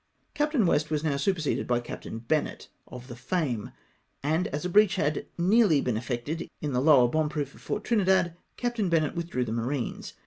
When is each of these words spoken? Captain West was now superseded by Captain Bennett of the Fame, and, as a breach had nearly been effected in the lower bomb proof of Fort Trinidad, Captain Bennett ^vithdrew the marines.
Captain 0.33 0.65
West 0.65 0.89
was 0.89 1.03
now 1.03 1.15
superseded 1.15 1.67
by 1.67 1.79
Captain 1.79 2.17
Bennett 2.17 2.69
of 2.87 3.07
the 3.07 3.15
Fame, 3.15 3.71
and, 4.23 4.47
as 4.47 4.65
a 4.65 4.69
breach 4.69 4.95
had 4.95 5.27
nearly 5.37 5.79
been 5.79 5.95
effected 5.95 6.49
in 6.59 6.73
the 6.73 6.81
lower 6.81 7.07
bomb 7.07 7.29
proof 7.29 7.53
of 7.53 7.61
Fort 7.61 7.83
Trinidad, 7.83 8.35
Captain 8.57 8.89
Bennett 8.89 9.13
^vithdrew 9.15 9.45
the 9.45 9.51
marines. 9.51 10.13